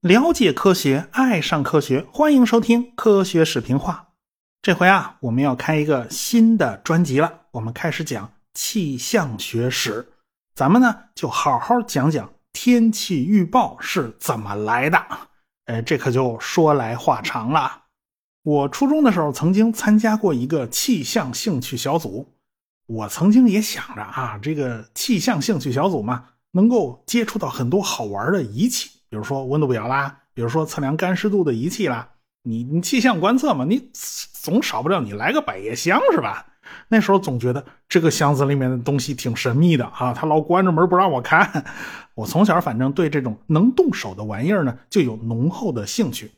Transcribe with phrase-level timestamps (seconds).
[0.00, 4.08] 了解科学，爱上科学，欢迎收听《科学视频化》。
[4.62, 10.06] 这回啊，我们要开一个新的专辑了，我们开始讲气象学史。
[10.54, 15.04] 咱们呢，就好好讲讲天气预报是怎么来的。
[15.64, 17.82] 呃，这可就说来话长了。
[18.44, 22.35] 我初中的时候曾经参加过一个气象兴趣小组，
[22.86, 28.90] 我曾经也想着啊，这个气象兴趣小组嘛，能够接触到很多好玩的仪器。
[29.08, 32.08] 比如说温度表啦，比如说测量干湿度的仪器啦，
[32.42, 33.90] 你你气象观测嘛，你
[34.42, 36.46] 总少不了你来个百叶箱是吧？
[36.88, 41.64] 那时候总觉得这个箱子里面的东西挺神秘的啊，他老关着门不让我看。
[42.14, 46.30] 我从小反正对这种能动手的玩意儿呢，就有浓厚的兴趣。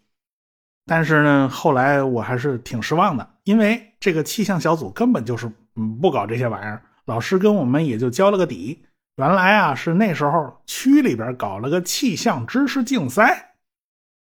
[0.84, 8.80] 但是呢，后来我还是挺失望的，因为这个气象小组根本就是嗯不搞这些玩意儿，老师跟我们也就交了个底。
[9.16, 13.54] 原来啊，是那时候区里边搞了个气象知识竞赛，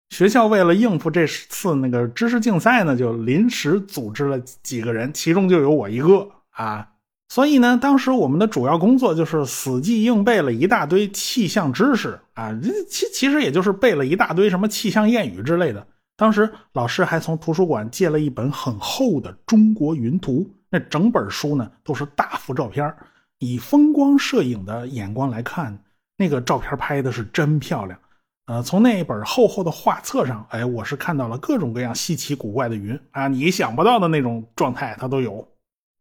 [0.08, 6.88] 学校为了应付这次那个知识竞赛呢，就临时组织了几个人，其中就有我一个啊。
[7.28, 12.52] 所以呢，当时我们的主要工作就是死记硬背了一大堆气象知识啊，
[12.88, 15.86] 其其实也就是背了一大堆什么气象谚语之类的。
[16.16, 20.40] 当时老师还从图书馆借了一本很厚的《中国云图》，
[20.70, 22.94] 那整本书呢都是大幅照片
[23.38, 25.76] 以风光摄影的眼光来看，
[26.16, 27.98] 那个照片拍的是真漂亮。
[28.46, 35.46] 呃，从那一本厚厚的画册上，哎，我是看到了各种各样稀奇古怪的云啊，你想不到的那种状态它都有。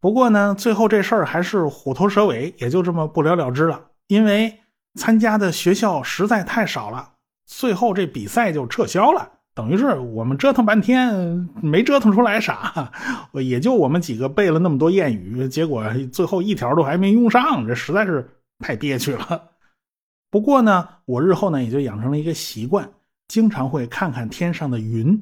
[0.02, 3.80] 不过呢，最后这事儿还是虎头蛇尾，也就这么不了了之了。
[4.08, 4.60] 因为
[4.96, 7.14] 参加的学校实在太少了，
[7.46, 9.39] 最后这比赛就撤销了。
[9.60, 12.90] 等于是我们折腾半天没折腾出来啥，
[13.44, 18.26] 也就我们几个背了那么多谚语，结果最后一条都还没用上，这实在是
[18.60, 19.50] 太憋屈了。
[20.32, 22.90] 不过呢，我日后呢也就养成了一个习惯，
[23.28, 25.22] 经常会看看天上的云，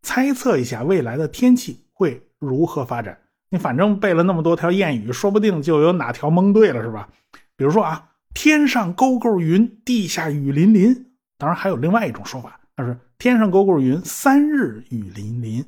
[0.00, 3.18] 猜测一下未来的天气会如何发展。
[3.50, 7.06] 你反正背了那么多条谚语，说不定就有哪条蒙对了，是吧？
[7.54, 11.10] 比如说啊，天上勾勾云，地下雨淋淋。
[11.36, 12.98] 当然还有另外一种说法，那是。
[13.18, 15.64] 天上勾勾云，三日雨淋淋。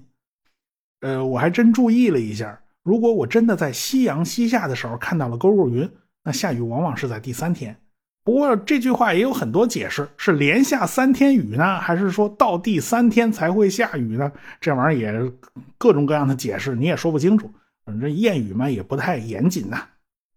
[1.00, 5.88] 呃，我还真注意了一下，如果我真的在夕阳西下的时候看到了勾勾云，
[6.24, 7.76] 那下雨往往是在第三天。
[8.24, 14.32] 不过这句话也有很多解释，是连下三天雨呢，还是说到第三天才会下雨呢？
[14.60, 15.32] 这玩意儿也
[15.78, 17.48] 各种各样的解释，你也说不清楚。
[17.84, 19.86] 反正谚语嘛，也不太严谨呐。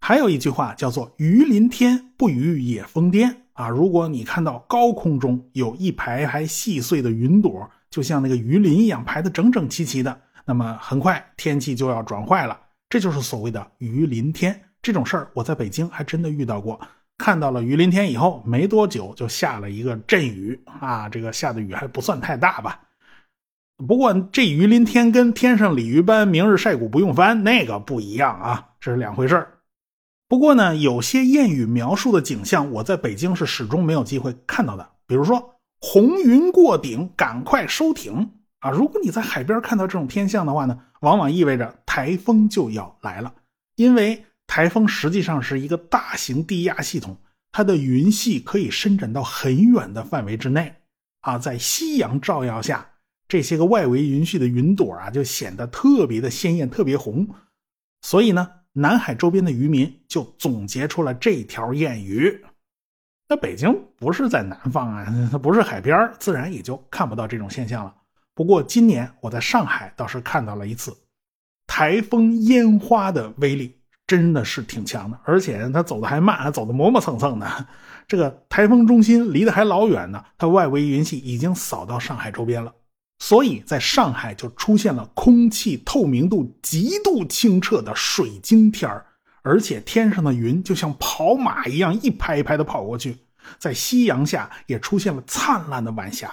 [0.02, 3.34] 还有一句话叫做“雨淋天，不雨也疯癫”。
[3.60, 12.58] 啊，如果你看到高空中有一排排细碎的云朵，就像那个鱼鳞一样排得整整齐齐的，那么很快天气就要转坏了。
[12.88, 14.58] 这就是所谓的鱼鳞天。
[14.82, 16.80] 这种事儿我在北京还真的遇到过。
[17.18, 22.80] 看到了鱼鳞天以后，没多久就下了一个阵雨啊，这个下的雨还不算太大吧。
[23.86, 29.52] 不过这鱼鳞天跟天上鲤鱼斑明日晒谷不用翻那个不一样啊，这是两回事儿。
[30.30, 34.88] 不过呢，有些谚语描述的景象，我在北京是始终没有机会看到的。
[35.08, 38.30] 比如说“红云过顶，赶快收停”
[38.62, 38.70] 啊！
[38.70, 43.34] 如果你在海边看到这种天象的话呢，往往意味着台风就要来了。
[43.76, 47.18] 因为台风实际上是一个大型低压系统，
[47.52, 50.76] 它的云系可以伸展到很远的范围之内
[51.22, 51.40] 啊。
[51.40, 52.88] 在夕阳照耀下，
[53.28, 57.28] 这些个外围云系的云朵啊，就显得特别的鲜艳，特别红。
[58.04, 58.48] 所以呢。
[58.74, 62.46] 南海周边的渔民就总结出了这条谚语。
[63.28, 67.94] 那北京不是在南方啊， 它不是海边自然也就看不到这种现象了。
[68.34, 70.96] 不过今年我在上海倒是看到了一次，
[71.68, 77.68] 台风烟花的威力真的是挺强的，而且它走的还慢，走的磨磨蹭蹭的。
[78.08, 82.74] 这个台风中心离得还老远呢，它外围云系已经扫到上海周边了。
[83.20, 89.06] 所以，在上海就出现了空气透明度极度清澈的水晶天儿
[89.42, 93.18] 而且天上的云就像跑马一样一排一排的跑过去，
[93.58, 96.32] 在夕阳下也出现了灿烂的晚霞。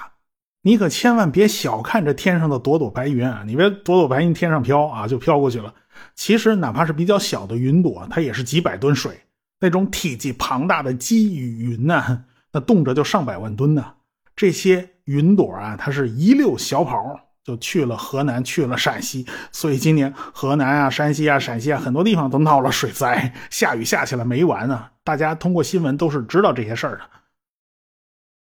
[0.62, 3.44] 你可千万别小看这天上的朵朵白云啊！
[3.46, 5.72] 你别朵朵白云天上飘啊，就飘过去了。
[6.14, 9.20] 其实，哪怕是比较小的云朵，它也是几百吨水。
[9.60, 13.94] 那种体积庞大的积雨云呢，那动辄就上百万吨呢。
[14.36, 14.90] 这些。
[15.06, 16.98] 云朵啊，它是一溜小跑
[17.44, 24.90] 就去了河南，去了陕西，所以今年河南啊、山西啊、陕西啊很多地方都闹了水灾，下雨下起来没完啊！
[25.04, 27.02] 大家通过新闻都是知道这些事儿的。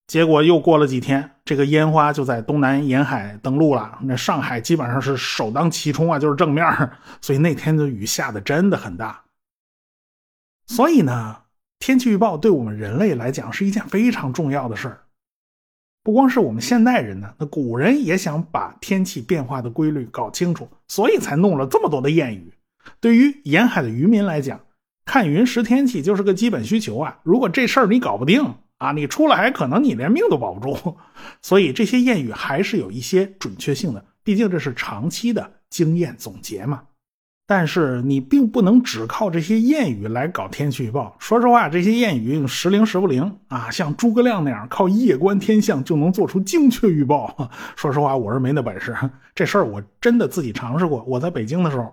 [0.07, 6.65] 结果又过了几天，这个烟花就在东南沿海登陆了，那上海基本上是首当其冲啊，就是正面，
[7.21, 9.25] 所以那天的雨下的真的很大。
[10.69, 11.39] 所以呢，
[11.81, 15.01] 天气预报对我们人类来讲是一件非常重要的事儿。
[16.05, 22.53] 不光是我们现代人呢，那古人也想把天气变化的规律搞清楚，所以才弄了这么多的谚语。
[23.01, 24.61] 对于沿海的渔民来讲，
[25.05, 27.21] 看云识天气就是个基本需求啊。
[27.23, 30.97] 如果这事儿你搞不定啊，你出来还可能你连命都保不住。
[31.41, 36.83] 所以这些谚语还是有一些准确性的，毕竟这是长期的经验总结嘛。
[37.55, 41.15] 但是你并不能只靠这些谚语来搞天气预报。
[41.19, 43.71] 说实话，这些谚语时灵时不灵啊。
[43.71, 48.97] 像诸葛亮那样靠夜观天象就能做出精确预报， 说实话我是没那本事。
[49.37, 51.05] 这事儿我真的自己尝试过。
[51.07, 51.93] 我在北京的时候，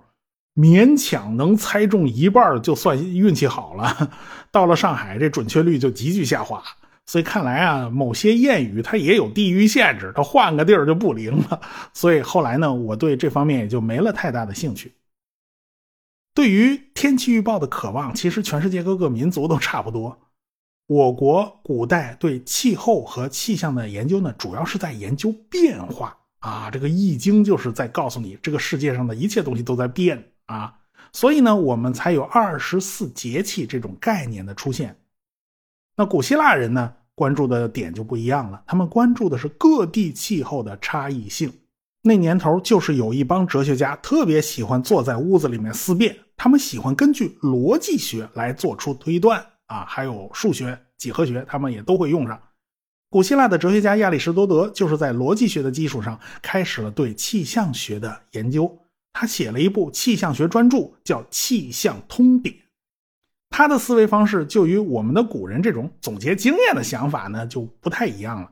[0.56, 4.10] 勉强能猜中一半就算运气好了。
[4.52, 6.64] 到了上海，这准确率就急剧下滑。
[7.06, 11.60] 所以看来啊，某些谚语它也有地域限制，它换个地儿就不灵了。
[11.94, 14.94] 所以后来呢，我对这方面也就没了太大的兴趣。
[16.34, 20.18] 对于天气预报的渴望，其实全世界各个民族都差不多。
[20.88, 26.72] 我国古代对气候和气象的研究呢，主要是在研究变化啊。
[26.72, 30.80] 这个《易经》就是在告诉你，这个世界上的一切东西都在变啊。
[31.12, 34.98] 所以呢，我们才有二十四节气这种概念的出现。
[35.96, 41.52] 那古希腊人呢，关注的点就不一样了，他们关注的是各地气候的差异性。
[42.02, 52.42] 那年头，就是有一帮哲学家特别喜欢坐在屋子里面思辨，他们喜欢根据逻辑学来做出推断啊，还有数学、几何学，他们也都会用上。
[53.10, 58.80] 古希腊的哲学家亚里士多德就是在逻辑学的基础上开始了对气象学的研究，
[59.12, 62.56] 他写了一部气象学专著，叫《气象通典》。
[63.50, 68.50] 他的思维方式就与我们的古人这种总结经验的想法呢就不太一样了。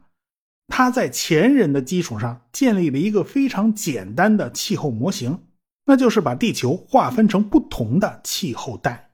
[0.68, 5.40] 他在前人的基础上建立了一个非常简单的气候模型，
[5.86, 9.12] 那就是把地球划分成不同的气候带。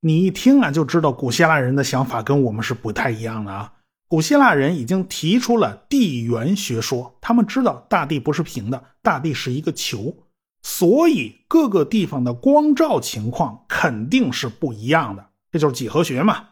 [0.00, 3.72] 你一听啊，就知道古希腊人的想法跟我们是不太一样的啊。
[4.08, 10.14] 古希腊人已经提出了地缘学说，他们知道大地不是平的，大地是一个球，
[10.62, 16.48] 所以各个地方的光照情况肯定是不一样的，这就是几何学嘛。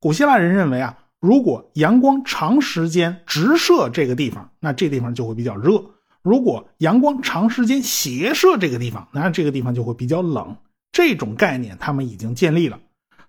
[0.00, 0.98] 古希腊人认为啊。
[1.24, 5.82] 如果阳光长时间直射这个地方，那这地方就会比较热；
[6.20, 10.54] 如果阳光长时间斜射这个地方，那这个地方就会比较冷。
[10.92, 12.78] 这种概念他们已经建立了，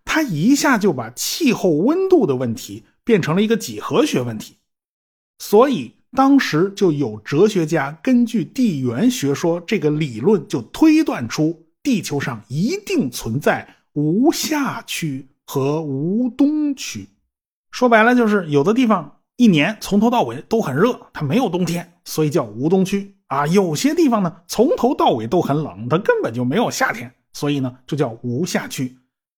[0.03, 4.57] 他一下就把气候温度的问题变成了一个几何学问题。
[5.39, 17.07] 所以当时就有哲学家根据地缘学说这个理论，就推断出地球上一定存在无夏区和无冬区。
[17.75, 23.45] 说白了就是有的地方一年从头到尾都很热，它没有冬天，所以叫无冬区啊。
[23.47, 28.95] 有些地方呢从头到尾都很冷，它根本就没有夏天，所以呢就叫无夏区。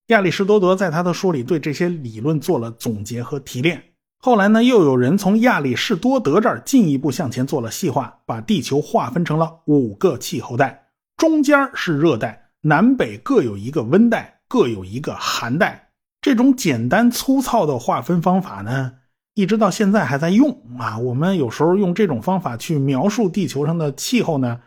[0.10, 3.84] 亚里士多德在他的书里对这些理论做了总结和提炼。
[4.20, 15.87] 后来呢又有人从亚里士多德这儿进一步向前做了细化，把地球划分成了五个气候带，中间是热带，南北各有一个温带，各有一个寒带。
[16.28, 18.92] 这种简单粗糙的划分方法呢，
[19.34, 20.98] 一直到现在还在用啊。
[21.00, 24.60] 我们有时候用这种方法去描述地球上的气候呢，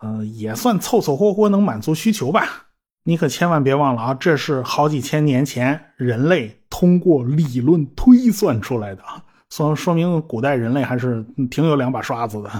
[0.00, 2.66] 呃，也算凑凑合合能满足需求吧。
[3.04, 9.02] 你可千万别忘了啊，这是好几千年前人类通过理论推算出来的，
[9.48, 12.50] 说说明古代人类还是挺有两把刷子的。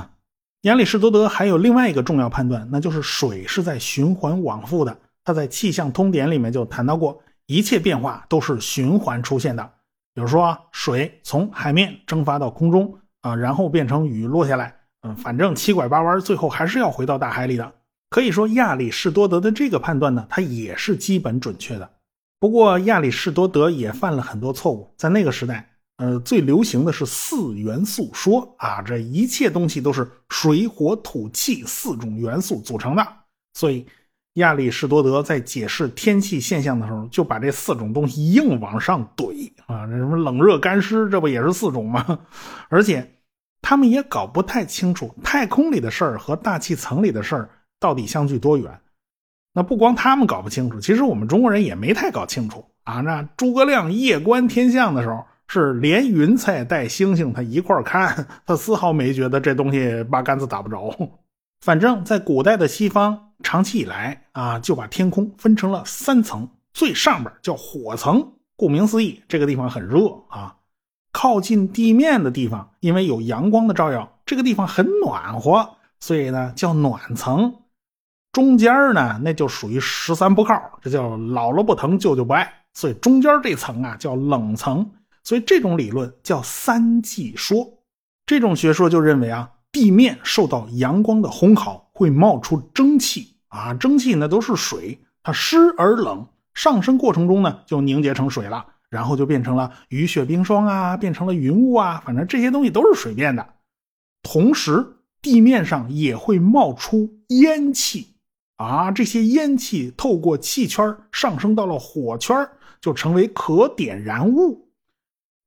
[0.62, 4.96] 亚里士多德还有另外一个重要判断，那就是水是在循环往复的。
[5.22, 7.20] 他在《气象通典》里面就谈到过。
[7.46, 9.62] 一切变化都是循环出现的，
[10.12, 17.72] 比如说水从海面蒸发到空中啊，然后变成雨落下来，嗯，反正七拐八弯，最后还是要回到大海里的。
[18.10, 21.88] 可以说亚里士多德的这个判断呢，它也是基本准确的。
[22.40, 33.06] 不过亚里士多德也犯了很多错误，在那个时代，呃，最流行的是四元素说啊，这一切东西都是水火土气四种元素组成的，
[33.54, 33.86] 所以。
[34.36, 39.86] 亚里士多德在解释天气现象的时候，就把这四种东西硬往上怼啊！
[39.86, 42.18] 这什么冷热干湿，这不也是四种吗？
[42.68, 43.14] 而且
[43.62, 47.50] 他们也搞不太清楚太空里的事儿和大气层里的事儿
[47.80, 48.78] 到底相距多远。
[49.54, 53.00] 那不光他们搞不清楚，其实我们中国人也没太搞清楚啊！
[53.00, 60.94] 那诸葛亮夜观天象的时候，是连云彩带星星他一块儿看，他丝毫没觉得这东西八竿子打不着。
[61.62, 70.56] 反正，在古代的西方，长期以来啊，就把天空分成了三层，最上边叫火层，顾名思义，这个地方很热啊。
[71.12, 77.54] 靠近地面的地方，因为有阳光的照耀，这个地方很暖和，所以呢叫暖层。
[78.32, 84.90] 中间呢，那就属于十三不靠，这叫姥姥不疼，舅舅不爱，所以中间这层啊叫冷层。
[85.24, 87.66] 所以这种理论叫三季说。
[88.26, 103.54] 这种学说就认为啊，地面受到阳光的烘烤，会冒出蒸汽啊，蒸汽呢都是水，它湿而冷，上升过程中呢就凝结成水了，然后就变成了雨雪冰霜啊，变成了云雾啊，反正这些东西都是水变的。
[104.22, 108.12] 同时，地面上也会冒出烟气。
[108.56, 112.36] 啊，这些烟气透过气圈上升到了火圈，
[112.80, 114.68] 就成为可点燃物。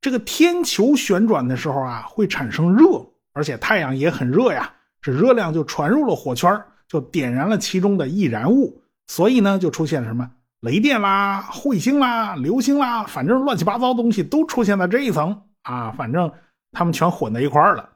[0.01, 8.81] 这个天球旋转的时候啊，会产生热，而且太阳也很热呀，这热量就传入了火圈，就点燃了其中的易燃物。
[9.07, 10.29] 所以呢，就出现什么
[10.61, 16.31] 雷电啦、彗星啦、流星啦，反正乱七八糟东西都出现在这一层啊，反正
[16.71, 17.89] 它们全混在一块儿了。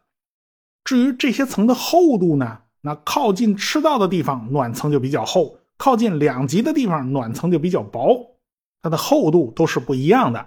[0.83, 2.59] 至于这些层的厚度呢？
[2.81, 8.35] 那靠近赤道的地方，暖层就比较厚；靠近两极的地方，暖层就比较薄。
[8.81, 10.45] 它的厚度都是不一样的。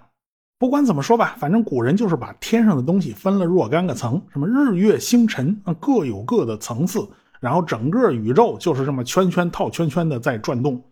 [0.58, 7.06] 不管怎么说吧，反正古人就是把天上的东西分了若干个层，什么日月星辰，各有各的层次。
[7.38, 10.82] 然后整个宇宙就是这么圈圈套圈圈的在转动。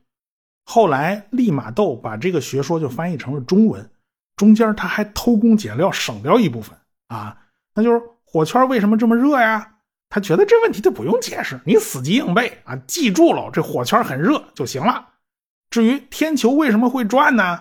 [0.66, 3.90] 后来利玛窦把这个学说就翻译成了中文，
[4.36, 6.76] 中间他还偷工减料，省掉一部分
[7.08, 7.36] 啊，
[7.74, 9.72] 那就是火圈为什么这么热呀？
[10.10, 15.08] 他觉得这问题就不用解释，你死记硬背啊，记住了这火圈很热就行了。
[15.70, 17.60] 至于天球为什么会转呢？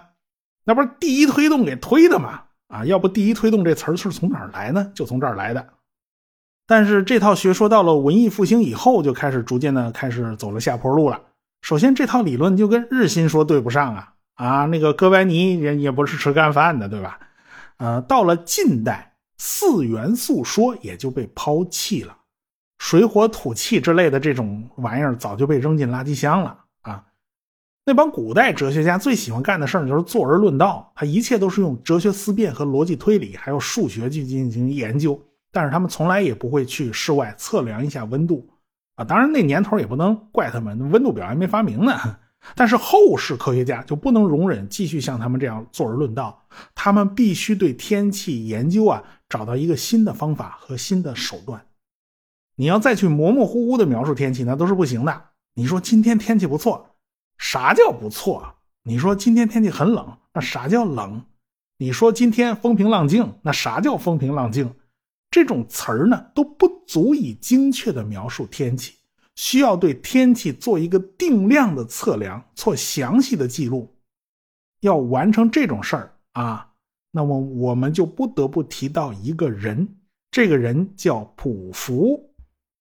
[0.64, 2.42] 那不是第一推动给推的吗？
[2.68, 4.92] 啊，要不第一推动这词儿是从哪儿来呢？
[4.96, 5.68] 就从这儿来的。
[6.66, 11.22] 但是这套学说到了文艺复兴以后，就开始逐渐的开始走了下坡路了。
[11.62, 17.20] 首先，这套理论就跟日心说对不上啊啊，那个哥白尼人也不是吃干饭的，对吧？
[17.78, 22.18] 呃，到了近代，四元素说也就被抛弃了。
[22.80, 26.63] 水火土气之类的这种玩意儿早就被扔进垃圾箱了！
[27.86, 35.22] 那帮古代哲学家最喜欢干的事儿就是坐而论道，他一切都是用哲学思辨和逻辑推理，还有数学去进行研究。
[35.52, 38.50] 但是他们从来也不会去室外测量一下温度
[38.96, 39.04] 啊！
[39.06, 41.94] 当然那年头也不能怪他们，温度表还没发明呢。
[42.56, 51.66] 但是后世科学家就不能容忍继续像他们这样坐而论道，他们必须对天气研究啊找到一个新的方法和新的手段。
[52.56, 55.22] 你要再去模模糊糊的描述天气，那都是不行的。
[55.54, 56.93] 你说今天天气不错，
[57.38, 58.56] 啥叫不错？
[58.84, 61.26] 你说今天天气很冷，那啥叫冷？
[61.78, 64.74] 你说今天风平浪静，那啥叫风平浪静？
[65.30, 68.94] 这种词儿呢都不足以精确的描述天气，
[69.36, 73.96] 需要对天气做一个定量的测量，做详细的记录。
[74.82, 76.70] 要完成这种事儿啊，
[77.12, 79.96] 那么我们就不得不提到一个人，
[80.30, 82.32] 这个人叫普福。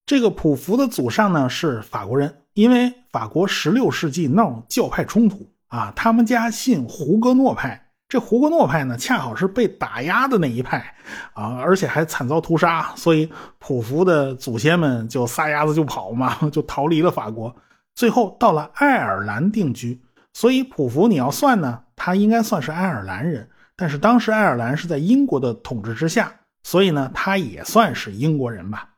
[0.04, 10.94] 这个普福的祖上呢是法国人，因为法国十六世纪闹教派冲突啊，他们家信胡格诺派，这胡格诺派呢恰好是被打压的那一派
[11.34, 17.54] 啊，而且还惨遭屠杀，所以普福的祖先们就撒丫子就跑嘛，就逃离了法国，
[17.94, 20.02] 最后到了爱尔兰定居。
[20.32, 28.88] 所以普福你要算呢，他应该算是爱尔兰人，但是当时爱尔兰是在英国的统治之下，所以呢他也算是英国人吧。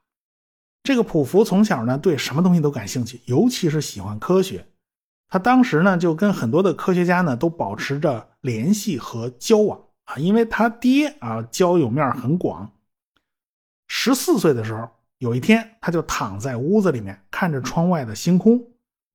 [0.85, 4.67] 这个普福从小呢对什么东西都感兴趣，尤其是喜欢科学。
[5.29, 12.71] 他当时呢就跟很多的科学家呢都保持着联系和交往啊，因为他爹啊交友面很广。
[13.88, 14.87] 十四岁的时候，
[15.19, 18.62] 有一天他就躺在屋子里面看着窗外的星空，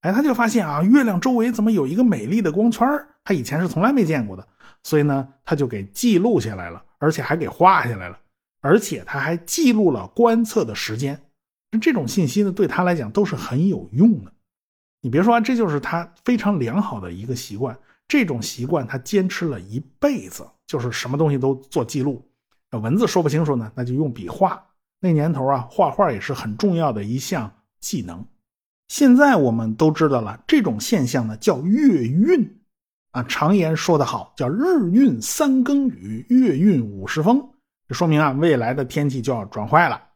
[0.01, 2.87] 哎，他就发现啊月亮周围怎么有一个美丽的光圈
[3.23, 4.47] 他以前是从来没见过的，
[4.81, 8.17] 所以呢他就给记录下来了，而且还给画下来了，
[8.59, 11.21] 而且他还记录了观测的时间。
[11.77, 14.31] 这种信息呢，对他来讲都是很有用的。
[15.01, 17.77] 你别说啊，这就是他非常良好的一个习惯。
[18.07, 22.27] 这种习惯他坚持了一辈子，就是什么东西都做记录。
[22.71, 24.63] 文字说不清楚呢，那就用笔画。
[24.99, 28.25] 那年头啊，画画也是很重要的一项技能。
[28.87, 32.55] 现在我们都知道了，这种现象呢叫月晕。
[33.11, 37.47] 啊，常言说得好，叫日晕三更雨，月晕五时风。
[37.87, 40.08] 这说明啊，未来的天气就要转坏了。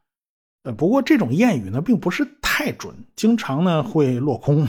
[0.63, 4.67] 呃，不过这种谚语呢，并不是太准，经常呢会落空，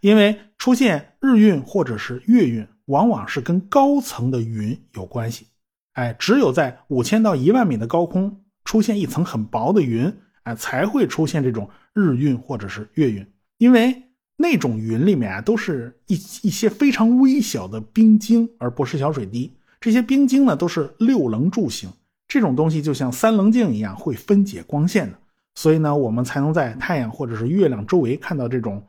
[0.00, 5.46] 因为出现日晕或者是月晕，往往是跟高层的云有关系。
[5.92, 13.26] 哎，只有在五千到一万米的高空出现一层很薄的云，哎，才会出现这种日晕或者是月晕，
[13.58, 14.02] 因为
[14.36, 19.52] 那种云里面啊，都是一一些非常微小的冰晶，而不是小水滴。
[19.80, 21.88] 这些冰晶呢，都是六棱柱形，
[22.26, 25.18] 这种东西就像三棱镜一样，会分解光线的。
[25.58, 28.80] 所以呢，我们才能在太阳或者是月亮周围看到这种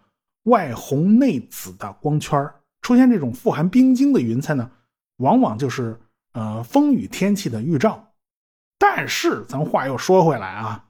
[0.44, 2.48] 外红内紫的光圈
[2.84, 4.70] 出现这种富含冰晶的云彩呢，
[5.18, 6.00] 往往就是
[6.34, 8.14] 呃风雨天气的预兆。
[8.78, 10.86] 但是咱话又说回来啊，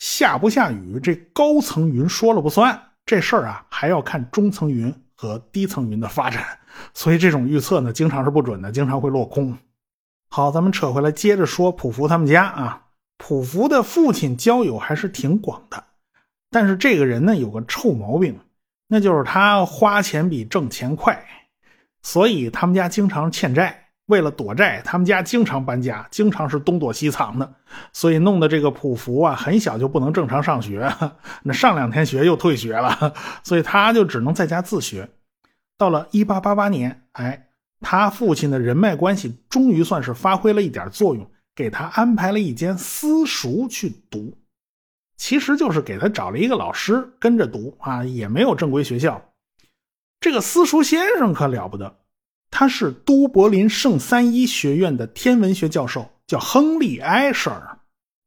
[0.00, 6.44] 下不下雨这高层云说了不算，这事儿啊还要看中层云和低层云的发展。
[6.92, 9.56] 所以这种预测呢，经常是不准的，经常会落空。
[10.30, 12.86] 好，咱们扯回来，接着说普福他们家啊。
[13.30, 15.84] 普福的父亲交友还是挺广的，
[16.50, 18.36] 但是这个人呢有个臭毛病，
[18.88, 21.24] 那就是他花钱比挣钱快，
[22.02, 23.86] 所以他们家经常欠债。
[24.06, 27.54] 为了躲债，他们家经常搬家，经常是东躲西藏的，
[27.92, 30.92] 所以弄得这个普福啊很小就不能正常上学，
[31.44, 35.08] 那上两天学又退学了，所以他就只能在家自学。
[35.78, 37.46] 到了一八八八年，哎，
[37.80, 41.30] 他父亲的人脉关系终于算是发挥了一点作用。
[41.60, 44.34] 给他安排了一间私塾去读，
[45.18, 49.34] 其实就是给他找了一个老师跟着读啊，也没有正规学校。
[50.20, 51.98] 这个私塾先生可了不得，
[52.50, 57.78] 他是都柏林圣三一学院的天文学教授，叫亨利·埃舍尔。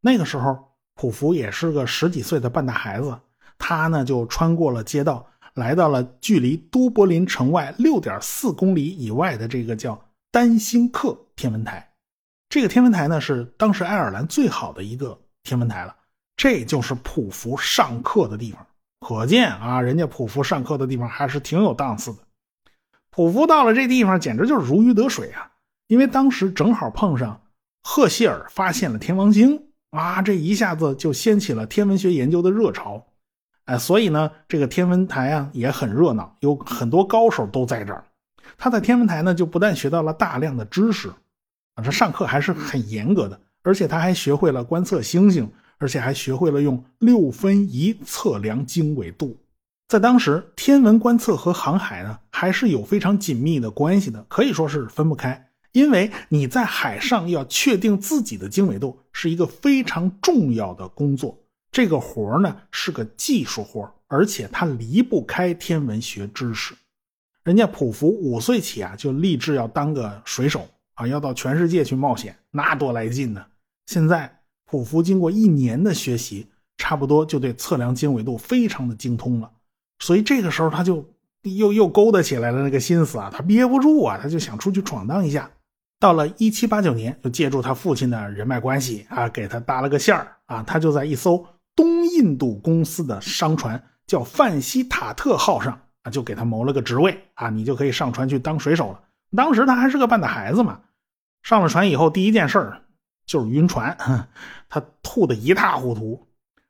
[0.02, 3.20] 那个时候，普福也是个十几岁的半大孩子，
[3.58, 10.00] 他呢就穿过了街道，来到了距离都柏林城外六点四公里以外的这个叫
[10.30, 11.93] 丹辛克天文台。
[12.54, 15.96] 这个天文台呢，是当时爱尔兰最好的一个天文台了。
[16.38, 18.64] 这就是普福上课的地方，
[19.00, 22.20] 可见啊，人家普福上课的地方还是挺有档次的。
[23.10, 25.50] 普福到了这地方，简直就是如鱼得水啊！
[25.88, 27.42] 因为当时正好碰上
[27.82, 33.04] 赫歇尔发现了天王星啊，这一下子就掀起了天文学研究的热潮。
[33.66, 38.06] 哎，所以呢，这个天文台啊也很热闹，有很多高手都在这儿。
[38.60, 41.12] 他在天文台呢，就不但学到了大量的知识。
[41.75, 49.38] 啊，这上课还是很严格的，而且他还学会了观测星星，而且还学会了用六分仪测量经纬度。
[49.88, 55.50] 在当时，天文观测和航海呢还是有非常紧密的关系的，可以说是分不开。
[55.72, 61.36] 因为你在海上要确定自己的经纬度，是一个非常重要的工作。
[61.71, 66.76] 这个活呢是个技术活，而且它离不开天文学知识。
[67.43, 70.67] 人家普福五岁起啊就立志要当个水手。
[70.95, 73.45] 啊，要到全世界去冒险，那多来劲呢！
[73.88, 79.51] 现在普福经过一年的学习，差不多就对测量经纬度非常的精通了。
[79.99, 81.06] 所以这个时候他就
[81.43, 85.49] 又又勾搭起来了那个心思啊，他憋不住啊，他就想出去闯荡一下。
[85.99, 98.99] 到了一七八九年，就借助他父亲的人脉关系啊，给他搭了个线儿啊，他就在一艘东印度公司的商船叫范希塔特号上啊，就给他谋了个职位啊，你就可以上船去当水手了。
[99.36, 100.82] 当时他还是个半大孩子嘛，
[101.43, 102.82] 上了船以后，第一件事儿
[103.25, 103.95] 就是晕船，
[104.69, 106.25] 他吐得一塌糊涂。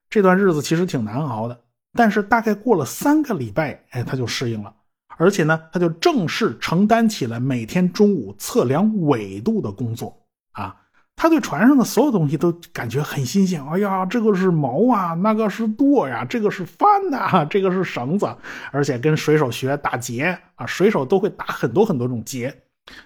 [0.10, 1.62] 这段日子其实挺难熬的，
[1.94, 4.74] 但是大概过了三个礼拜，哎，他就适应了，
[5.18, 10.76] 而且呢，他就正式承担起了每天中午测量纬度的工作啊。
[11.16, 13.64] 他对船上的所有东西都感觉很新鲜。
[13.68, 18.36] 哎呀，这个是锚啊，那个是舵呀，这个是帆呐，这个是绳子，
[18.72, 22.64] 而且跟水手学打结啊，水手都会打很多很多种结，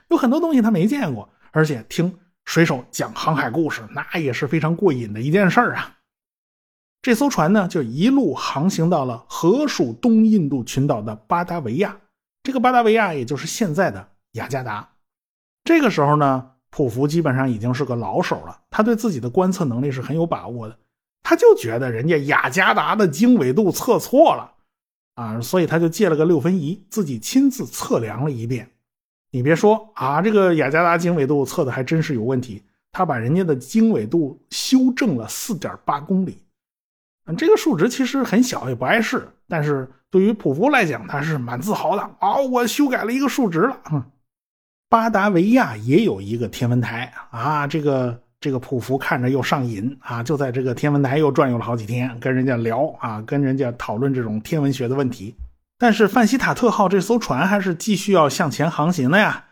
[0.07, 2.15] 有很多东西他没见过，而且听
[2.45, 5.97] 水手讲航海故事，那也是非常过瘾的一件事儿啊。
[7.01, 11.97] 这艘船呢，就一路航行到了河属东印度群岛的巴达维亚，
[12.43, 14.87] 这个巴达维亚也就是现在的雅加达。
[15.63, 16.51] 这个时候呢。
[16.69, 20.77] 普福基本上已经是个老手了，他对自己的观测能力是很有把握的。
[21.23, 24.53] 他就觉得人家雅加达的经纬度测错了
[25.15, 28.69] 啊，所以他就借了个六分仪，自己亲自测量了一遍。
[29.37, 36.41] 你别说啊，这个雅加达经纬度测的还真是有问题，他把人家的经纬度修正了四点八公里。
[37.27, 43.79] 嗯，这个数值其实很小，也不碍事，但是对于普福来讲，他是蛮自豪的啊，我修改了一个数值了。
[44.89, 55.35] 巴达维亚也有一个天文台啊，这个这个普福看着又上瘾啊，就在这个天文台又转悠了好几天，跟人家聊啊，跟人家讨论这种天文学的问题。
[55.77, 59.45] 但是范希塔特号这艘船还是继续要向前航行的呀，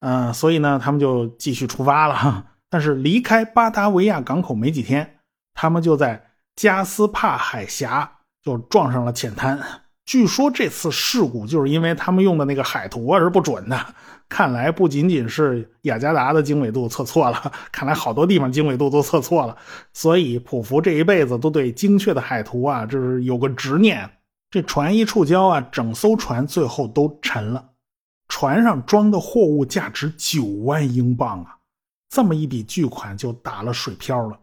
[0.00, 2.46] 嗯，所以呢，他们就继续出发了。
[2.68, 5.18] 但是离开巴达维亚港口没几天，
[5.54, 6.22] 他们就在
[6.54, 9.58] 加斯帕海峡就撞上了浅滩。
[10.04, 13.86] 据说这次事故就是因为他们用的那个海图啊是不准的。
[14.28, 19.56] 看来不仅仅是雅加达的经纬度测错了， 看来好多地方经纬度都测错了。
[19.92, 24.08] 所以普福这一辈子都对精确的海图啊，就是有个执念。
[24.50, 27.70] 这船一触礁啊，整艘船最后都沉了。
[28.28, 31.58] 船上装的货物价值九万英镑啊，
[32.08, 34.38] 这么一笔巨款就打了水漂了。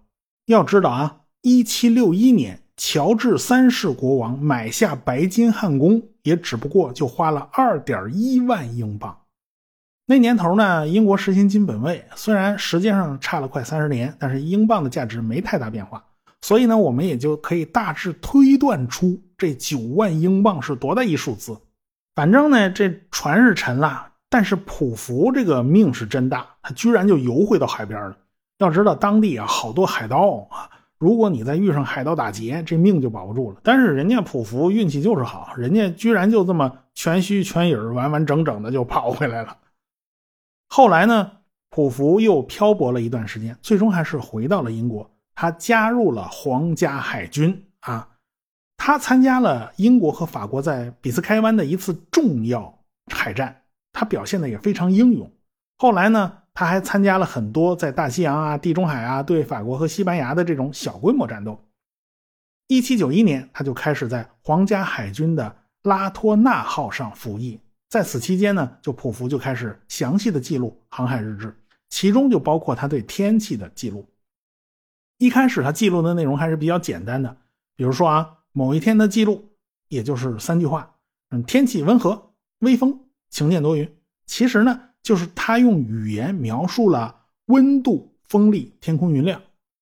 [0.45, 2.61] 要知道啊，一七六一年。
[2.79, 9.19] 乔治三世国王买下白金汉宫，也只不过就花了二点一万英镑。
[10.05, 16.06] 那年头呢，英国实行金本位，虽然时间上差了快三十年，但是英镑的价值没太大变化，
[16.41, 21.57] 所以呢，我们也就可以大致推断出这九万英镑是多大一数字。
[22.15, 28.17] 反正呢，这船是沉了，但是普福这个命是真大，他居然就游回到海边了。
[28.59, 33.59] 要知道当地啊，好多海盗啊，如果你再遇上海盗打劫，这命就保不住了。
[33.63, 39.57] 但是人家普福运气就是好，人家居然就这么全虚全影、完完整整的就跑回来了。
[40.69, 41.31] 后来呢，
[41.69, 45.07] 普福又漂泊了一段时间，最终还是回到了英国。
[45.39, 48.09] 他加入了皇家海军啊，
[48.75, 52.79] 他参加了英国和法国在比斯开湾的一次重要
[53.13, 53.61] 海战，
[53.93, 55.31] 他表现的也非常英勇。
[55.77, 61.63] 后来呢，他还参加了很多在大西洋啊、地中海啊对法国和西班牙的这种小规模战斗。
[62.67, 67.61] 一七九一年，他就开始在皇家海军的拉托纳号上服役。
[67.89, 71.55] 在此期间呢，就普福就开始详细的记录航海日志，
[71.91, 74.03] 其中就包括他对天气的记录。
[75.17, 77.37] 一开始他记录的内容还是比较简单的，
[77.75, 79.49] 比如说啊，某一天的记录，
[79.87, 80.95] 也就是三句话，
[81.29, 82.99] 嗯，天气温和，微风，
[83.29, 83.97] 晴间多云。
[84.25, 89.41] 其实呢，就是他用语言描述了温度、风力、天空云量，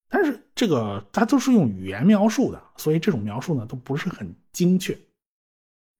[0.10, 4.98] 但是这个他都是用语言描述的，所以这种描述呢都不是很精确。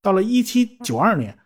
[0.02, 1.38] 到了一七九二年。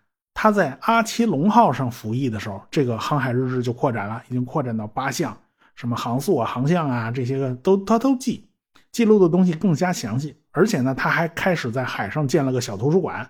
[0.41, 5.37] 他在阿奇隆号上服役的时候，这个航海日志就扩展了，已经扩展到八项，
[5.79, 8.49] 什么航速啊、航向啊这些个都他都记，
[8.91, 10.35] 记录的东西更加详细。
[10.51, 13.21] 而且呢，他还开始在海上建了个小图书馆，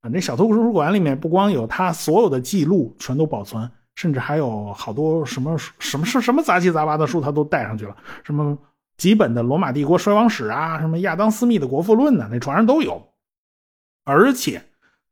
[0.00, 8.56] 啊，这小图书馆里面不光有他所有的记录全都保存，甚至还有好多什么什么是什么杂七杂八的书他都带上去了，什么
[8.96, 13.06] 几本的罗马帝国衰亡史啊，什么亚当斯密的国富论呢，那船上都有，
[14.04, 14.62] 而且。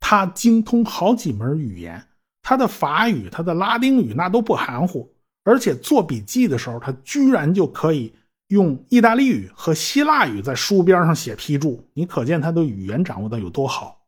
[0.00, 2.00] 他精通好几门语言，
[2.40, 5.12] 他的法语、他的拉丁语那都不含糊，
[5.48, 8.12] 而且做笔记的时候，他居然就可以
[8.48, 11.82] 用意大利语和希腊语在书边上写批注。
[11.94, 14.02] 你可见他的语言掌握的有多好。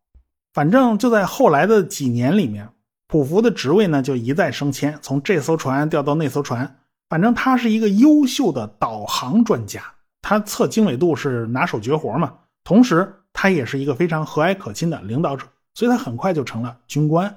[0.52, 2.68] 反正就在后来的几年里面，
[3.06, 6.76] 普福的职位呢就一再升迁，从这艘船调到那艘船。
[7.08, 9.82] 反正他是一个优秀的导航专家，
[10.20, 12.34] 他测经纬度是拿手绝活嘛。
[12.64, 15.46] 同时，他也是一个非常和蔼可亲的领导者。
[15.74, 17.34] 所以他很快就成了军官。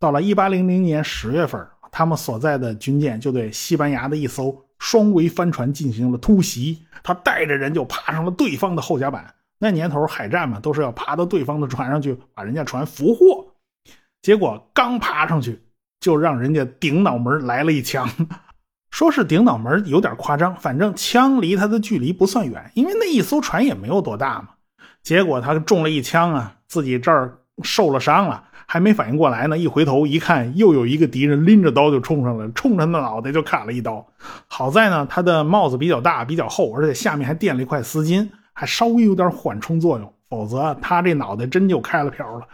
[0.00, 1.64] 到了一八零零年十月份，
[1.96, 6.82] 他们所在的军舰就对西班牙的一艘双桅帆船进行了突袭。
[7.04, 9.32] 他带着人就爬上了对方的后甲板。
[9.60, 13.46] 那年头海战嘛，都是要爬到对方的船上去把人家船俘获。
[14.22, 15.62] 结果刚爬上去，
[16.00, 18.10] 就让人家顶脑门来了一枪。
[18.90, 24.48] 说是顶脑门有点夸张，反正枪离他的距离不算远，因为那一艘船也没有多大嘛。
[25.04, 27.38] 结果他中了一枪啊，自己这儿。
[27.62, 29.56] 受了伤了，还没反应过来呢。
[29.56, 34.06] 一回头一看，又有一个敌人拎着刀就冲上来，冲着他脑袋就砍了一刀。
[34.46, 40.12] 好在呢，他的帽子比较大，比较厚，而且下面还垫了一块丝巾，还稍微有点缓冲作用。
[40.28, 42.46] 否则他这脑袋真就开了瓢了。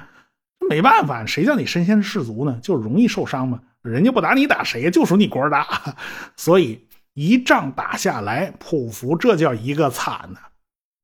[0.68, 2.58] 没办法，谁叫你身先士卒呢？
[2.62, 3.58] 就容易受伤嘛。
[3.82, 4.90] 人家不打你打谁呀？
[4.90, 5.66] 就属你官大。
[6.36, 10.40] 所以一仗打下来，普福这叫一个惨呐。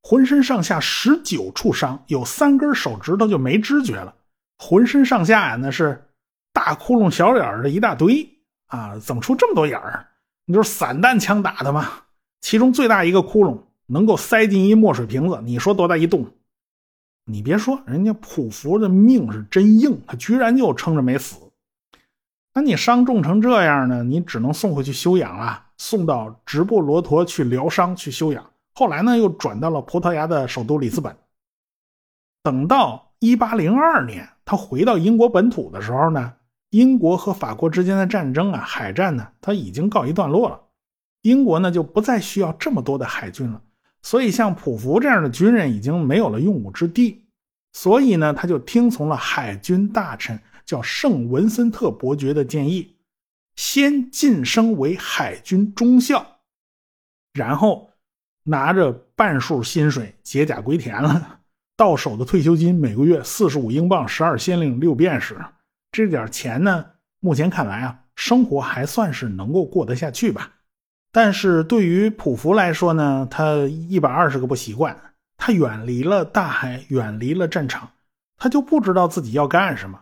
[0.03, 4.15] 浑身上下十九处伤，有三根手指头就没知觉了。
[4.59, 6.09] 浑身上下呀，那是
[6.53, 8.29] 大窟窿、小眼儿的一大堆
[8.67, 8.99] 啊！
[8.99, 10.07] 怎么出这么多眼儿？
[10.45, 11.91] 你就是散弹枪打的吗？
[12.41, 16.27] 其中最大一个窟窿能够塞进一墨水瓶子，你说多大一洞？
[17.25, 21.37] 你别说，人家普福的命是真硬，他居然就撑着没死。
[22.55, 24.03] 那你伤重成这样呢？
[24.03, 28.49] 你只能送回去休养了，送到直布罗陀去疗伤去休养。
[28.75, 31.15] 后来呢，又转到了葡萄牙的首都里斯本。
[32.43, 36.35] 等到一八零二年，他回到英国本土的时候呢，
[36.71, 40.61] 英国和法国之间的战争啊，海战呢，他已经告一段落了。
[41.23, 43.61] 英国呢，就不再需要这么多的海军了，
[44.03, 47.27] 所以像普福这样的军人已经没有了用武之地。
[47.73, 52.97] 所以呢，他就听从了海军大臣叫圣文森特伯爵的建议，
[53.57, 56.25] 先晋升为海军中校，
[57.33, 57.91] 然后。
[58.49, 61.41] 拿着半数薪水解甲归田了，
[61.77, 65.37] 到手的退休金每个月四十五英镑十二先令六便士，
[65.93, 66.85] 这点钱呢，
[67.21, 70.51] 目前看来啊，生活还算是能够过得下去吧。
[71.13, 74.97] 但是对于普福来说呢，他一百二十个不习惯，
[75.37, 77.91] 他远离了大海，远离了战场，
[78.39, 80.01] 他就不知道自己要干什么。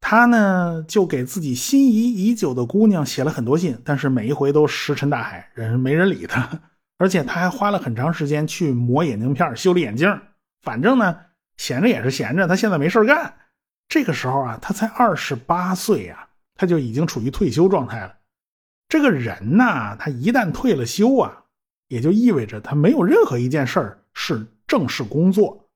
[0.00, 6.48] 他呢，就给自己心仪已久的姑娘写了很多信，但是每一回都石沉大海，人没人理他。
[6.98, 10.08] 而且他还花了很长时间去磨眼镜片、修理眼镜。
[10.66, 11.16] 反正呢，
[11.56, 13.32] 闲着也是闲着，他现在没事干。
[13.88, 16.26] 这个时候啊，他才二十八岁呀，
[16.56, 18.12] 他就已经处于退休状态了。
[18.88, 21.44] 这个人呐，他一旦退了休啊，
[21.86, 25.68] 也就意味着他没有任何一件事儿是正式工作，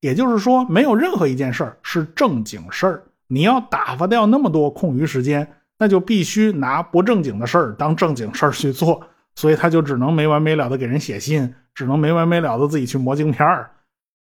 [0.00, 3.02] 也就是说，没有任何一件事儿是正经事儿。
[3.28, 9.08] 你要打发掉那么多空余时间，那就必须拿不正经的事儿当正经事儿去做。
[9.36, 13.70] 所以他就只能没完没了的给人写信，只能没完没了的自己去磨镜片儿。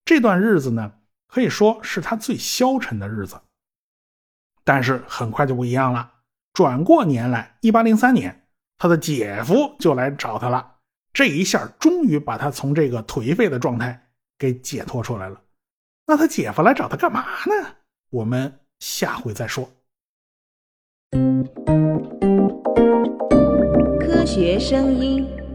[0.06, 0.92] 这段日子呢，
[1.26, 3.40] 可以说是他最消沉的日子。
[4.62, 6.12] 但是很快就不一样了。
[6.52, 8.46] 转过年来，一八零三年，
[8.78, 10.76] 他的姐夫就来找他了。
[11.12, 15.42] 这一下终于把他从这个颓废的状态给解脱出来了。
[16.06, 17.74] 那他姐夫来找他干嘛呢？
[18.10, 19.68] 我们下回再说。
[23.98, 25.45] 科学声音。